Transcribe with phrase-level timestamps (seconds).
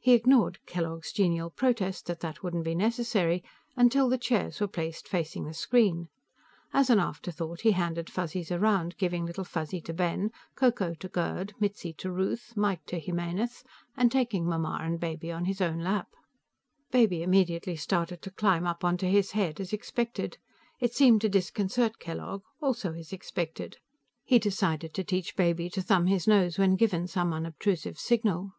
[0.00, 3.44] He ignored Kellogg's genial protest that that wouldn't be necessary
[3.76, 6.08] until the chairs were placed facing the screen.
[6.72, 11.06] As an afterthought, he handed Fuzzies around, giving Little Fuzzy to Ben, Ko Ko to
[11.08, 13.62] Gerd, Mitzi to Ruth, Mike to Jimenez
[13.96, 16.08] and taking Mamma and Baby on his own lap.
[16.90, 20.36] Baby immediately started to climb up onto his head, as expected.
[20.80, 23.76] It seemed to disconcert Kellogg, also as expected.
[24.24, 28.50] He decided to teach Baby to thumb his nose when given some unobtrusive signal.